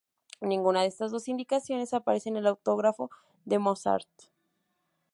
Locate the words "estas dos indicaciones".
0.87-1.93